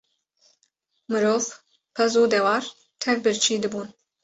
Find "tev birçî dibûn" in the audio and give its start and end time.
3.01-3.87